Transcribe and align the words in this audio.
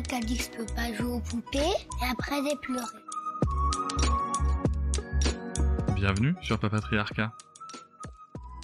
Dit 0.00 0.40
pas 0.74 0.92
jouer 0.94 1.12
aux 1.12 1.20
poupées 1.20 1.58
et 1.58 2.10
après. 2.10 2.40
Bienvenue 5.94 6.34
sur 6.40 6.58
Papatriarcat, 6.58 7.32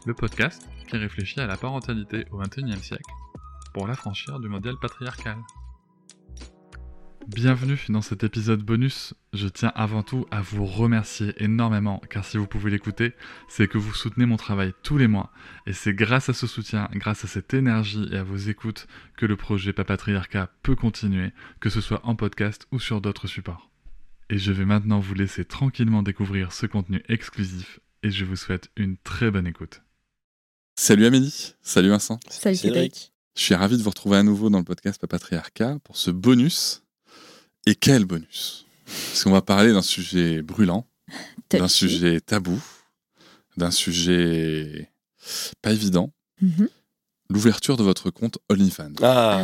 le 0.07 0.15
podcast 0.15 0.69
qui 0.89 0.97
réfléchit 0.97 1.41
à 1.41 1.47
la 1.47 1.59
parentalité 1.59 2.25
au 2.31 2.39
XXIe 2.39 2.83
siècle 2.83 3.13
pour 3.75 3.87
l'affranchir 3.87 4.41
du 4.41 4.49
modèle 4.49 4.77
patriarcal. 4.81 5.37
Bienvenue 7.29 7.79
dans 7.91 8.01
cet 8.01 8.25
épisode 8.25 8.63
bonus. 8.63 9.13
Je 9.35 9.49
tiens 9.49 9.71
avant 9.75 10.03
tout 10.03 10.25
à 10.31 10.41
vous 10.41 10.65
remercier 10.65 11.35
énormément 11.37 12.01
car 12.09 12.25
si 12.25 12.39
vous 12.39 12.47
pouvez 12.47 12.71
l'écouter, 12.71 13.13
c'est 13.51 13.69
que 13.69 13.77
vous 13.77 13.93
soutenez 13.93 14.25
mon 14.25 14.39
travail 14.39 14.73
tous 14.83 14.97
les 14.97 15.09
mois 15.09 15.31
et 15.67 15.75
c'est 15.75 15.93
grâce 15.93 16.31
à 16.31 16.33
ce 16.33 16.47
soutien, 16.47 16.89
grâce 16.95 17.27
à 17.27 17.29
cette 17.29 17.53
énergie 17.53 18.09
et 18.11 18.17
à 18.17 18.23
vos 18.23 18.39
écoutes 18.39 18.87
que 19.19 19.27
le 19.27 19.37
projet 19.37 19.75
Papatriarcat 19.75 20.49
peut 20.63 20.75
continuer, 20.75 21.33
que 21.61 21.69
ce 21.69 21.83
soit 21.83 22.01
en 22.03 22.17
podcast 22.17 22.67
ou 22.73 22.81
sur 22.81 23.03
d'autres 23.03 23.27
supports. 23.27 23.71
Et 24.31 24.39
je 24.39 24.51
vais 24.51 24.65
maintenant 24.65 24.99
vous 24.99 25.13
laisser 25.13 25.45
tranquillement 25.45 26.03
découvrir 26.03 26.55
ce 26.55 26.65
contenu 26.65 27.03
exclusif 27.11 27.79
et 28.03 28.11
je 28.11 28.25
vous 28.25 28.37
souhaite 28.37 28.71
une 28.75 28.97
très 28.97 29.31
bonne 29.31 29.47
écoute. 29.47 29.83
Salut 30.77 31.05
Amélie, 31.05 31.57
salut 31.61 31.91
Vincent. 31.91 32.21
Salut 32.31 32.57
Cédric. 32.57 33.13
Je 33.37 33.43
suis 33.43 33.55
ravi 33.55 33.77
de 33.77 33.83
vous 33.83 33.91
retrouver 33.91 34.17
à 34.17 34.23
nouveau 34.23 34.49
dans 34.49 34.59
le 34.59 34.65
podcast 34.65 34.99
Papatriarcat 34.99 35.79
pour 35.85 35.99
ce 35.99 36.11
bonus 36.11 36.85
et 37.69 37.75
quel 37.75 38.05
bonus 38.05 38.67
Parce 38.87 39.25
qu'on 39.25 39.31
va 39.33 39.43
parler 39.43 39.73
d'un 39.73 39.83
sujet 39.83 40.43
brûlant, 40.43 40.87
d'un 41.51 41.69
sujet 41.69 42.21
tabou, 42.21 42.61
d'un 43.57 43.71
sujet 43.71 44.91
pas 45.63 45.73
évident. 45.73 46.13
Mhm. 46.41 46.69
L'ouverture 47.31 47.77
de 47.77 47.83
votre 47.83 48.11
compte 48.11 48.39
OnlyFans. 48.49 48.93
Ah, 49.03 49.43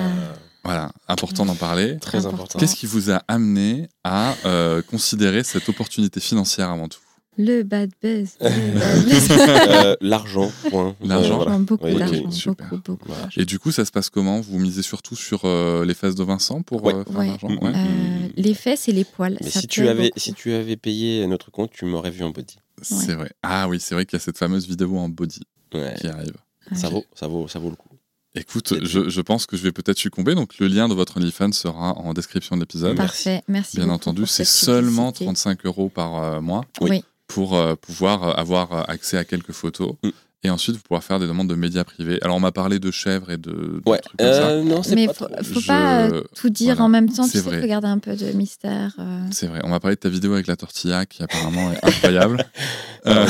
Voilà, 0.65 0.91
important 1.09 1.45
d'en 1.45 1.55
parler. 1.55 1.99
très 1.99 2.19
Important. 2.19 2.35
important. 2.37 2.59
Qu'est-ce 2.59 2.77
qui 2.77 2.87
vous 2.87 3.11
a 3.11 3.23
amené 3.29 3.89
à 4.05 4.35
euh, 4.47 4.81
considérer 4.81 5.45
cette 5.45 5.69
opportunité 5.69 6.21
financière 6.21 6.71
avant 6.71 6.89
tout? 6.89 7.01
Le 7.37 7.63
bad 7.63 7.91
buzz. 8.03 8.31
Euh, 8.43 9.97
L'argent, 10.01 10.51
point. 10.71 10.95
L'argent. 11.03 11.37
Voilà. 11.37 11.59
Beaucoup 11.59 11.85
Oui, 11.87 11.93
ok, 11.93 11.99
d'argent, 11.99 12.31
super. 12.31 12.69
beaucoup, 12.69 12.83
beaucoup 12.93 13.05
Voilà. 13.09 13.23
d'argent. 13.23 13.41
Et 13.41 13.45
du 13.45 13.59
coup, 13.59 13.73
ça 13.73 13.85
se 13.85 13.91
passe 13.91 14.11
comment? 14.11 14.41
Vous 14.41 14.59
misez 14.59 14.83
surtout 14.83 15.17
sur 15.17 15.45
euh, 15.45 15.85
les 15.85 15.95
fesses 15.95 16.15
de 16.15 16.23
Vincent 16.25 16.63
pour 16.63 16.85
Ouais. 16.85 16.95
euh, 16.95 17.05
faire 17.05 17.17
Ouais. 17.19 17.27
l'argent? 17.29 17.49
Mm, 17.49 17.59
Ouais. 17.65 17.73
Euh, 17.75 18.29
les 18.37 18.55
fesses 18.55 18.89
et 18.89 18.93
les 18.93 19.05
poils. 19.05 19.37
Mais 19.43 19.51
ça 19.51 19.61
si 19.61 19.67
tu, 19.67 19.89
avais, 19.89 20.05
beaucoup. 20.09 20.19
si 20.21 20.33
tu 20.35 20.53
avais 20.53 20.77
payé 20.77 21.27
notre 21.27 21.51
compte, 21.51 21.71
tu 21.73 21.85
m'aurais 21.87 22.11
vu 22.11 22.23
en 22.25 22.31
body. 22.31 22.57
C'est 22.83 23.15
vrai. 23.15 23.31
Ah 23.43 23.69
oui, 23.69 23.79
c'est 23.81 23.95
vrai 23.95 24.05
qu'il 24.07 24.17
y 24.17 24.21
a 24.21 24.25
cette 24.25 24.39
fameuse 24.39 24.67
vidéo 24.69 24.97
en 24.99 25.09
body 25.09 25.41
Ouais. 25.75 25.95
qui 26.01 26.07
arrive. 26.07 26.35
Ouais. 26.71 26.77
Ça 26.77 26.89
vaut, 26.89 27.05
ça 27.15 27.27
vaut, 27.27 27.49
ça 27.49 27.59
vaut 27.59 27.71
le 27.71 27.77
coup. 27.77 27.89
Écoute, 28.37 28.75
je, 28.83 29.09
je 29.09 29.21
pense 29.21 29.47
que 29.47 29.57
je 29.57 29.63
vais 29.63 29.71
peut-être 29.73 29.99
succomber. 29.99 30.35
Donc, 30.35 30.59
le 30.59 30.67
lien 30.67 30.89
de 30.89 30.95
votre 30.95 31.17
OnlyFans 31.19 31.53
sera 31.53 31.93
en 31.99 32.15
description 32.15 32.57
de 32.57 32.63
l'épisode. 32.63 32.97
Parfait, 32.97 33.43
merci. 33.47 33.77
Bien 33.77 33.89
entendu, 33.91 34.27
c'est 34.27 34.45
seulement 34.45 35.13
publicité. 35.13 35.25
35 35.27 35.67
euros 35.67 35.89
par 35.89 36.17
euh, 36.23 36.41
mois 36.41 36.65
Oui. 36.81 36.91
Oui. 36.91 37.05
Pour 37.27 37.57
euh, 37.57 37.75
pouvoir 37.75 38.23
euh, 38.29 38.33
avoir 38.33 38.73
euh, 38.73 38.83
accès 38.89 39.17
à 39.19 39.25
quelques 39.25 39.53
photos. 39.53 39.93
Mm. 40.03 40.09
Et 40.47 40.51
ensuite, 40.51 40.77
vous 40.77 40.83
pourrez 40.83 41.01
faire 41.01 41.19
des 41.19 41.27
demandes 41.27 41.49
de 41.49 41.55
médias 41.55 41.85
privés. 41.85 42.19
Alors, 42.21 42.37
on 42.37 42.41
m'a 42.41 42.53
parlé 42.53 42.79
de 42.79 42.91
chèvres 42.91 43.31
et 43.31 43.39
de, 43.39 43.51
de 43.51 43.81
Ouais. 43.87 43.99
trucs 43.99 44.19
comme 44.19 44.33
ça. 44.33 44.57
Non, 44.63 44.83
c'est 44.83 44.95
Mais 44.95 45.07
pas 45.07 45.15
faut, 45.15 45.25
trop. 45.27 45.43
faut 45.43 45.61
Je- 45.61 45.67
pas 45.67 46.11
tout 46.35 46.51
dire 46.51 46.75
voilà, 46.75 46.85
en 46.85 46.89
même 46.91 47.09
temps. 47.11 47.25
Tu 47.25 47.31
sais, 47.31 47.41
vrai. 47.41 47.63
faut 47.63 47.67
garder 47.67 47.89
un 47.89 47.99
peu 47.99 48.15
de 48.15 48.27
mystère. 48.33 48.95
euh. 48.99 49.21
C'est 49.31 49.47
vrai. 49.47 49.61
On 49.65 49.71
m'a 49.71 49.81
parlé 49.81 49.97
de 49.97 50.01
ta 50.01 50.11
vidéo 50.11 50.35
avec 50.35 50.47
la 50.47 50.57
tortilla 50.57 51.07
qui 51.07 51.23
apparemment 51.23 51.73
est 51.73 51.83
incroyable. 51.83 52.45
Euh, 53.07 53.27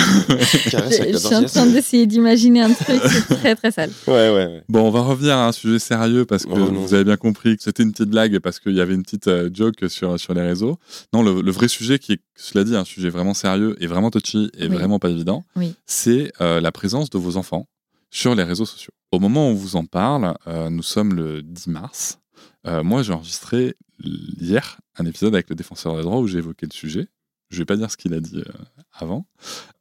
avec 0.73 1.13
Je 1.13 1.17
suis 1.19 1.35
en 1.35 1.45
train 1.45 1.67
d'essayer 1.67 2.07
d'imaginer 2.07 2.61
un 2.63 2.73
truc 2.73 3.01
très 3.29 3.55
très 3.57 3.71
sale. 3.73 3.91
c'est- 4.05 4.11
Ouais, 4.11 4.29
ouais, 4.31 4.47
ouais. 4.47 4.63
Bon, 4.69 4.83
on 4.87 4.91
va 4.91 5.01
revenir 5.01 5.37
à 5.37 5.49
un 5.49 5.53
sujet 5.53 5.79
sérieux 5.79 6.25
parce 6.25 6.45
que 6.47 6.51
Oh, 6.53 6.67
vous 6.73 6.95
avez 6.95 7.05
bien 7.05 7.17
compris 7.17 7.57
que 7.57 7.63
c'était 7.63 7.83
une 7.83 7.93
petite 7.93 8.11
blague 8.11 8.39
parce 8.39 8.61
qu'il 8.61 8.75
y 8.75 8.81
avait 8.81 8.95
une 8.95 9.03
petite 9.03 9.27
euh, 9.29 9.51
joke 9.53 9.89
sur, 9.89 10.19
sur 10.21 10.33
les 10.35 10.43
réseaux. 10.43 10.79
Non, 11.13 11.23
le, 11.23 11.41
le 11.43 11.51
vrai 11.51 11.69
sujet 11.69 11.99
qui 11.99 12.13
est, 12.13 12.21
cela 12.37 12.65
dit, 12.65 12.77
un 12.77 12.85
sujet 12.85 13.11
vraiment 13.11 13.35
sérieux 13.35 13.77
et 13.81 13.87
vraiment 13.87 14.11
touchy 14.11 14.51
et 14.57 14.69
Oui. 14.69 14.75
vraiment 14.77 14.99
pas 14.99 15.11
évident, 15.11 15.45
Oui. 15.57 15.75
c'est 15.87 16.33
euh, 16.41 16.61
la 16.61 16.71
présence 16.73 17.11
de 17.11 17.19
vos 17.19 17.37
enfants 17.37 17.67
sur 18.11 18.35
les 18.37 18.45
réseaux 18.45 18.67
sociaux. 18.67 18.93
Au 19.11 19.19
moment 19.19 19.49
où 19.49 19.53
on 19.53 19.55
vous 19.55 19.75
en 19.77 19.85
parle, 19.87 20.35
euh, 20.47 20.71
nous 20.71 20.83
sommes 20.85 21.15
le 21.15 21.43
10 21.43 21.69
mars. 21.69 22.19
Euh, 22.67 22.83
moi, 22.85 23.03
j'ai 23.03 23.13
enregistré 23.13 23.75
hier 24.41 24.79
un 24.99 25.07
épisode 25.07 25.35
avec 25.35 25.49
le 25.51 25.57
défenseur 25.57 25.97
des 25.97 26.03
droits 26.03 26.19
où 26.21 26.27
j'ai 26.27 26.39
évoqué 26.39 26.67
le 26.67 26.73
sujet. 26.75 27.09
Je 27.55 27.59
vais 27.61 27.65
pas 27.65 27.77
dire 27.77 27.91
ce 27.91 27.97
qu'il 27.97 28.13
a 28.15 28.21
dit 28.21 28.39
euh, 28.39 28.53
avant. 28.93 29.27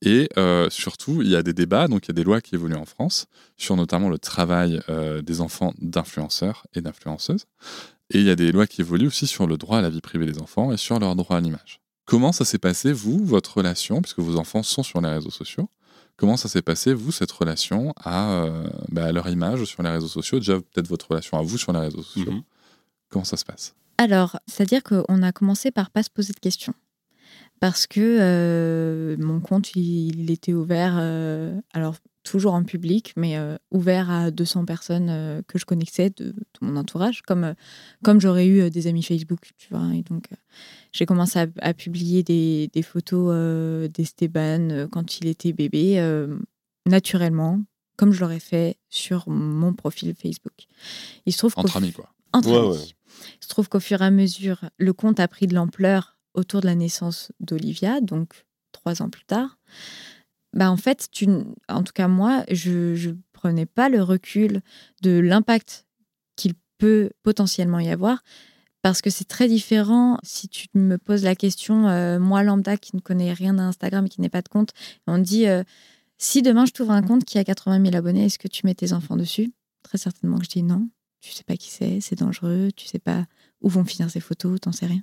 Et 0.02 0.30
euh, 0.38 0.70
surtout, 0.70 1.22
il 1.22 1.28
y 1.28 1.36
a 1.36 1.44
des 1.44 1.54
débats, 1.54 1.88
donc 1.88 2.06
il 2.06 2.10
y 2.10 2.12
a 2.12 2.14
des 2.14 2.24
lois 2.24 2.40
qui 2.40 2.56
évoluent 2.56 2.76
en 2.76 2.86
France 2.86 3.26
sur 3.58 3.76
notamment 3.76 4.10
le 4.10 4.20
travail 4.20 4.80
euh, 4.90 5.22
des 5.22 5.42
enfants 5.42 5.74
d'influenceurs 5.80 6.66
et 6.74 6.82
d'influenceuses. 6.82 7.46
Et 8.12 8.20
il 8.20 8.26
y 8.26 8.30
a 8.30 8.36
des 8.36 8.52
lois 8.52 8.68
qui 8.68 8.82
évoluent 8.82 9.08
aussi 9.08 9.28
sur 9.28 9.48
le 9.48 9.58
droit 9.58 9.80
à 9.80 9.82
la 9.82 9.90
vie 9.90 10.02
privée 10.02 10.26
des 10.26 10.40
enfants 10.40 10.72
et 10.72 10.78
sur 10.78 11.00
leur 11.00 11.16
droit 11.16 11.38
à 11.38 11.42
l'image. 11.42 11.82
Comment 12.06 12.32
ça 12.32 12.46
s'est 12.46 12.60
passé, 12.60 12.92
vous, 12.92 13.24
votre 13.26 13.58
relation, 13.58 14.02
puisque 14.02 14.20
vos 14.20 14.38
enfants 14.38 14.62
sont 14.62 14.84
sur 14.84 15.02
les 15.02 15.10
réseaux 15.10 15.32
sociaux, 15.32 15.70
comment 16.18 16.38
ça 16.38 16.50
s'est 16.50 16.62
passé, 16.62 16.94
vous, 16.94 17.12
cette 17.12 17.32
relation 17.32 17.94
à, 17.98 18.44
euh, 18.44 18.68
bah, 18.90 19.06
à 19.06 19.12
leur 19.12 19.30
image 19.30 19.64
sur 19.66 19.84
les 19.84 19.90
réseaux 19.90 20.08
sociaux 20.08 20.40
Déjà, 20.40 20.60
peut-être 20.60 20.88
votre 20.88 21.10
relation 21.10 21.40
à 21.40 21.42
vous 21.42 21.58
sur 21.58 21.72
les 21.74 21.80
réseaux 21.80 22.04
sociaux? 22.04 22.32
Mhm. 22.32 22.44
Comment 23.10 23.26
ça 23.26 23.38
se 23.38 23.46
passe? 23.46 23.74
Alors, 23.98 24.40
c'est-à-dire 24.48 24.84
qu'on 24.84 25.22
a 25.22 25.32
commencé 25.32 25.72
par 25.72 25.90
pas 25.92 26.04
se 26.04 26.10
poser 26.10 26.34
de 26.34 26.40
questions. 26.40 26.74
Parce 27.64 27.88
que 27.88 28.02
euh, 28.20 29.16
mon 29.20 29.40
compte, 29.40 29.74
il, 29.78 30.20
il 30.20 30.32
était 30.32 30.52
ouvert, 30.54 30.98
euh, 31.00 31.58
alors 31.72 31.96
toujours 32.24 32.56
en 32.56 32.64
public, 32.66 33.14
mais 33.16 33.38
euh, 33.38 33.56
ouvert 33.72 34.10
à 34.12 34.32
200 34.32 34.66
personnes 34.66 35.08
euh, 35.10 35.42
que 35.48 35.58
je 35.58 35.64
connaissais 35.64 36.10
de, 36.10 36.32
de 36.34 36.36
mon 36.60 36.76
entourage, 36.76 37.22
comme, 37.22 37.46
euh, 37.46 37.54
comme 38.04 38.20
j'aurais 38.20 38.48
eu 38.48 38.64
euh, 38.64 38.70
des 38.70 38.88
amis 38.88 39.02
Facebook, 39.02 39.52
tu 39.58 39.70
vois. 39.74 39.94
Et 39.96 40.02
donc, 40.02 40.26
euh, 40.34 40.36
j'ai 40.92 41.06
commencé 41.06 41.40
à, 41.40 41.48
à 41.62 41.74
publier 41.74 42.22
des, 42.22 42.70
des 42.74 42.82
photos 42.82 43.30
euh, 43.34 43.88
d'Esteban 43.88 44.70
euh, 44.70 44.88
quand 44.90 45.20
il 45.20 45.28
était 45.28 45.54
bébé, 45.54 46.02
euh, 46.02 46.38
naturellement, 46.86 47.62
comme 47.96 48.12
je 48.12 48.20
l'aurais 48.20 48.42
fait 48.42 48.76
sur 48.90 49.30
mon 49.30 49.74
profil 49.74 50.14
Facebook. 50.22 50.66
Il 51.26 51.32
se 51.32 51.38
trouve 51.38 51.54
Entre 51.56 51.78
amis, 51.78 51.94
quoi. 51.94 52.10
entre 52.34 52.50
Ouais, 52.50 52.58
amis. 52.58 52.68
ouais. 52.72 52.88
Il 53.40 53.44
se 53.46 53.48
trouve 53.48 53.70
qu'au 53.70 53.80
fur 53.80 54.02
et 54.02 54.06
à 54.06 54.12
mesure, 54.12 54.66
le 54.78 54.92
compte 54.92 55.22
a 55.22 55.30
pris 55.30 55.48
de 55.48 55.56
l'ampleur 55.56 56.18
autour 56.34 56.62
de 56.62 56.68
la 56.68 56.76
naissance 56.76 57.32
d'Olivia, 57.40 58.02
donc 58.02 58.46
trois 58.72 59.02
ans 59.02 59.10
plus 59.10 59.26
tard. 59.26 59.58
Bah 60.54 60.70
en 60.70 60.78
fait, 60.78 61.08
tu, 61.12 61.28
en 61.68 61.84
tout 61.84 61.94
cas 61.94 62.08
moi, 62.08 62.44
je 62.52 63.10
ne 63.10 63.16
prenais 63.32 63.66
pas 63.66 63.90
le 63.90 64.02
recul 64.04 64.62
de 65.02 65.20
l'impact 65.20 65.86
qu'il 66.36 66.54
peut 66.78 67.12
potentiellement 67.24 67.80
y 67.80 67.90
avoir, 67.90 68.24
parce 68.82 69.02
que 69.02 69.10
c'est 69.10 69.28
très 69.28 69.48
différent 69.48 70.18
si 70.24 70.48
tu 70.48 70.68
me 70.74 70.98
poses 70.98 71.24
la 71.24 71.36
question, 71.36 71.88
euh, 71.88 72.20
moi 72.20 72.44
lambda 72.44 72.78
qui 72.78 72.96
ne 72.96 73.02
connais 73.02 73.34
rien 73.34 73.54
d'Instagram 73.54 74.06
et 74.06 74.10
qui 74.10 74.22
n'ai 74.22 74.30
pas 74.30 74.42
de 74.42 74.50
compte, 74.50 74.72
on 75.08 75.18
dit, 75.18 75.48
euh, 75.48 75.64
si 76.18 76.42
demain 76.42 76.66
je 76.66 76.74
t'ouvre 76.74 76.92
un 76.92 77.02
compte 77.02 77.26
qui 77.26 77.38
a 77.38 77.44
80 77.44 77.84
000 77.84 77.96
abonnés, 77.96 78.26
est-ce 78.26 78.38
que 78.38 78.48
tu 78.48 78.66
mets 78.66 78.76
tes 78.76 78.94
enfants 78.94 79.16
dessus? 79.18 79.52
Très 79.84 79.98
certainement 79.98 80.38
que 80.38 80.46
je 80.46 80.50
dis 80.50 80.64
non. 80.64 80.90
Tu 81.22 81.32
sais 81.32 81.44
pas 81.44 81.56
qui 81.56 81.72
c'est, 81.72 82.02
c'est 82.02 82.18
dangereux, 82.18 82.70
tu 82.76 82.86
sais 82.86 83.00
pas 83.00 83.26
où 83.64 83.70
vont 83.70 83.84
finir 83.86 84.10
ces 84.10 84.20
photos, 84.20 84.60
t'en 84.62 84.72
sais 84.72 84.86
rien. 84.86 85.02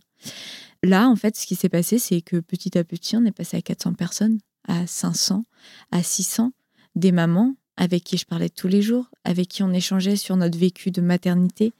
Là, 0.82 1.08
en 1.08 1.16
fait, 1.16 1.36
ce 1.36 1.46
qui 1.46 1.56
s'est 1.56 1.68
passé, 1.68 1.98
c'est 1.98 2.22
que 2.22 2.36
petit 2.40 2.78
à 2.78 2.84
petit, 2.84 3.16
on 3.16 3.24
est 3.24 3.32
passé 3.32 3.56
à 3.56 3.62
400 3.62 3.94
personnes, 3.94 4.38
à 4.68 4.86
500, 4.86 5.44
à 5.90 6.02
600, 6.02 6.52
des 6.94 7.12
mamans 7.12 7.54
avec 7.76 8.04
qui 8.04 8.18
je 8.18 8.26
parlais 8.26 8.50
tous 8.50 8.68
les 8.68 8.82
jours, 8.82 9.10
avec 9.24 9.48
qui 9.48 9.62
on 9.62 9.72
échangeait 9.72 10.16
sur 10.16 10.36
notre 10.36 10.58
vécu 10.58 10.90
de 10.90 11.00
maternité, 11.00 11.72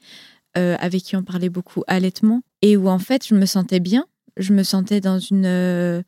euh, 0.57 0.75
avec 0.79 1.03
qui 1.03 1.15
on 1.15 1.23
parlait 1.23 1.49
beaucoup 1.49 1.83
allaitement, 1.85 2.41
et 2.63 2.75
où 2.75 2.89
en 2.89 2.97
fait, 2.97 3.27
je 3.27 3.35
me 3.35 3.45
sentais 3.45 3.79
bien, 3.79 4.07
je 4.35 4.51
me 4.53 4.63
sentais 4.63 4.99
dans 4.99 5.19
une, 5.19 5.45
euh, 5.45 6.01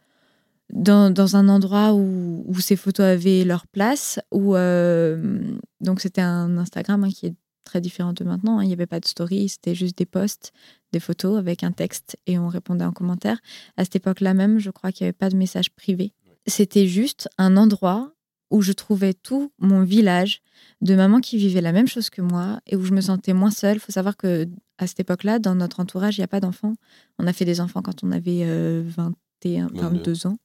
dans, 0.71 1.35
un 1.35 1.47
endroit 1.47 1.93
où, 1.93 2.43
où 2.47 2.59
ces 2.59 2.75
photos 2.75 3.05
avaient 3.05 3.43
leur 3.43 3.67
place. 3.67 4.19
Où, 4.31 4.55
euh, 4.55 5.39
donc, 5.81 6.01
c'était 6.01 6.21
un 6.21 6.57
Instagram 6.57 7.03
hein, 7.03 7.09
qui 7.09 7.27
est 7.27 7.35
très 7.63 7.81
différent 7.81 8.13
de 8.13 8.23
maintenant. 8.23 8.59
hein. 8.59 8.63
Il 8.63 8.67
n'y 8.67 8.73
avait 8.73 8.85
pas 8.85 8.99
de 8.99 9.05
story, 9.05 9.49
c'était 9.49 9.75
juste 9.75 9.97
des 9.97 10.05
posts, 10.05 10.51
des 10.91 10.99
photos 10.99 11.37
avec 11.37 11.63
un 11.63 11.71
texte 11.71 12.17
et 12.27 12.37
on 12.37 12.47
répondait 12.47 12.85
en 12.85 12.91
commentaire. 12.91 13.39
À 13.77 13.83
cette 13.83 13.95
époque-là 13.95 14.33
même, 14.33 14.59
je 14.59 14.69
crois 14.69 14.91
qu'il 14.91 15.05
n'y 15.05 15.09
avait 15.09 15.13
pas 15.13 15.29
de 15.29 15.35
message 15.35 15.71
privé. 15.71 16.13
C'était 16.45 16.87
juste 16.87 17.29
un 17.37 17.57
endroit 17.57 18.11
où 18.51 18.61
je 18.61 18.71
trouvais 18.71 19.13
tout 19.13 19.51
mon 19.57 19.83
village 19.83 20.41
de 20.81 20.95
mamans 20.95 21.21
qui 21.21 21.37
vivaient 21.37 21.61
la 21.61 21.71
même 21.71 21.87
chose 21.87 22.09
que 22.11 22.21
moi 22.21 22.59
et 22.67 22.75
où 22.75 22.83
je 22.83 22.93
me 22.93 23.01
sentais 23.01 23.33
moins 23.33 23.49
seule. 23.49 23.77
Il 23.77 23.79
faut 23.79 23.91
savoir 23.91 24.15
que 24.15 24.47
à 24.77 24.85
cette 24.85 24.99
époque-là, 24.99 25.39
dans 25.39 25.55
notre 25.55 25.79
entourage, 25.79 26.17
il 26.17 26.21
n'y 26.21 26.25
a 26.25 26.27
pas 26.27 26.39
d'enfants. 26.39 26.75
On 27.17 27.25
a 27.25 27.33
fait 27.33 27.45
des 27.45 27.61
enfants 27.61 27.81
quand 27.81 28.03
on 28.03 28.11
avait 28.11 28.41
euh, 28.43 28.83
21, 28.85 29.69
22 29.73 30.27
ans. 30.27 30.37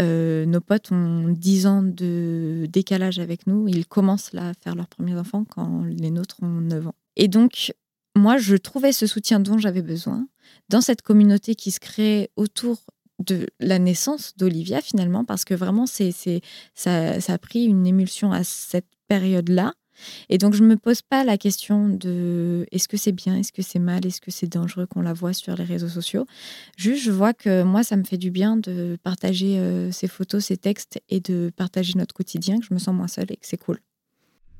Euh, 0.00 0.46
nos 0.46 0.60
potes 0.60 0.92
ont 0.92 1.28
10 1.28 1.66
ans 1.66 1.82
de 1.82 2.66
décalage 2.70 3.18
avec 3.18 3.46
nous. 3.46 3.66
Ils 3.68 3.86
commencent 3.86 4.32
là 4.32 4.50
à 4.50 4.54
faire 4.54 4.74
leurs 4.74 4.88
premiers 4.88 5.16
enfants 5.16 5.44
quand 5.44 5.84
les 5.84 6.10
nôtres 6.10 6.36
ont 6.42 6.60
9 6.60 6.88
ans. 6.88 6.94
Et 7.16 7.28
donc, 7.28 7.72
moi, 8.16 8.38
je 8.38 8.56
trouvais 8.56 8.92
ce 8.92 9.06
soutien 9.06 9.40
dont 9.40 9.58
j'avais 9.58 9.82
besoin 9.82 10.26
dans 10.68 10.80
cette 10.80 11.02
communauté 11.02 11.54
qui 11.54 11.70
se 11.70 11.80
crée 11.80 12.30
autour 12.36 12.78
de 13.18 13.48
la 13.58 13.78
naissance 13.78 14.36
d'Olivia 14.36 14.80
finalement, 14.80 15.24
parce 15.24 15.44
que 15.44 15.54
vraiment, 15.54 15.86
c'est, 15.86 16.12
ça, 16.74 17.20
ça 17.20 17.32
a 17.32 17.38
pris 17.38 17.64
une 17.64 17.86
émulsion 17.86 18.32
à 18.32 18.44
cette 18.44 18.86
période-là. 19.08 19.74
Et 20.28 20.38
donc, 20.38 20.54
je 20.54 20.62
ne 20.62 20.68
me 20.68 20.76
pose 20.76 21.02
pas 21.02 21.24
la 21.24 21.38
question 21.38 21.88
de 21.88 22.66
est-ce 22.72 22.88
que 22.88 22.96
c'est 22.96 23.12
bien, 23.12 23.36
est-ce 23.36 23.52
que 23.52 23.62
c'est 23.62 23.78
mal, 23.78 24.06
est-ce 24.06 24.20
que 24.20 24.30
c'est 24.30 24.46
dangereux 24.46 24.86
qu'on 24.86 25.02
la 25.02 25.12
voit 25.12 25.32
sur 25.32 25.54
les 25.54 25.64
réseaux 25.64 25.88
sociaux. 25.88 26.26
Juste, 26.76 27.04
je 27.04 27.10
vois 27.10 27.34
que 27.34 27.62
moi, 27.62 27.82
ça 27.82 27.96
me 27.96 28.04
fait 28.04 28.18
du 28.18 28.30
bien 28.30 28.56
de 28.56 28.98
partager 29.02 29.58
euh, 29.58 29.90
ces 29.92 30.08
photos, 30.08 30.44
ces 30.44 30.56
textes 30.56 31.00
et 31.08 31.20
de 31.20 31.50
partager 31.56 31.94
notre 31.96 32.14
quotidien, 32.14 32.58
que 32.58 32.66
je 32.66 32.74
me 32.74 32.78
sens 32.78 32.94
moins 32.94 33.08
seule 33.08 33.30
et 33.30 33.36
que 33.36 33.46
c'est 33.46 33.58
cool. 33.58 33.78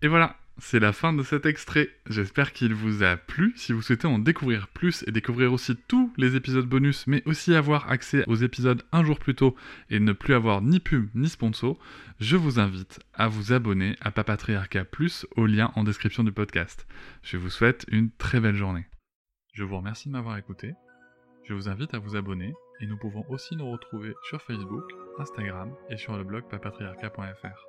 Et 0.03 0.09
voilà, 0.09 0.37
c'est 0.61 0.81
la 0.81 0.93
fin 0.93 1.13
de 1.13 1.23
cet 1.23 1.47
extrait. 1.47 1.89
J'espère 2.09 2.53
qu'il 2.53 2.75
vous 2.75 3.03
a 3.03 3.17
plu. 3.17 3.53
Si 3.57 3.73
vous 3.73 3.83
souhaitez 3.83 4.07
en 4.07 4.19
découvrir 4.19 4.69
plus 4.69 5.05
et 5.07 5.13
découvrir 5.13 5.53
aussi 5.53 5.75
tous 5.89 6.08
les 6.19 6.37
épisodes 6.37 6.67
bonus, 6.67 7.07
mais 7.07 7.23
aussi 7.25 7.55
avoir 7.55 7.91
accès 7.91 8.25
aux 8.27 8.35
épisodes 8.35 8.83
un 8.93 9.05
jour 9.05 9.19
plus 9.19 9.35
tôt 9.35 9.57
et 9.89 10.01
ne 10.01 10.13
plus 10.13 10.35
avoir 10.35 10.61
ni 10.61 10.81
pub 10.81 11.09
ni 11.15 11.29
sponsor, 11.29 11.79
je 12.21 12.37
vous 12.37 12.59
invite 12.59 13.01
à 13.15 13.29
vous 13.29 13.53
abonner 13.53 13.97
à 14.01 14.11
Papatriarca 14.11 14.85
Plus 14.85 15.27
au 15.37 15.47
lien 15.47 15.71
en 15.77 15.85
description 15.85 16.25
du 16.25 16.33
podcast. 16.33 16.87
Je 17.23 17.37
vous 17.37 17.51
souhaite 17.51 17.87
une 17.91 18.11
très 18.11 18.41
belle 18.41 18.57
journée. 18.57 18.87
Je 19.55 19.65
vous 19.65 19.77
remercie 19.77 20.09
de 20.09 20.13
m'avoir 20.13 20.37
écouté. 20.37 20.75
Je 21.45 21.55
vous 21.55 21.69
invite 21.69 21.95
à 21.95 21.99
vous 21.99 22.17
abonner 22.17 22.53
et 22.81 22.87
nous 22.87 22.99
pouvons 22.99 23.25
aussi 23.31 23.57
nous 23.57 23.71
retrouver 23.71 24.13
sur 24.29 24.43
Facebook, 24.43 24.85
Instagram 25.19 25.73
et 25.89 25.97
sur 25.97 26.17
le 26.17 26.25
blog 26.25 26.45
papatriarca.fr. 26.51 27.67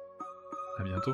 À 0.80 0.84
bientôt. 0.84 1.14